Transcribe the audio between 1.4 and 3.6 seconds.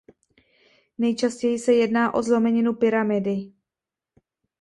se jedná o zlomeninu pyramidy.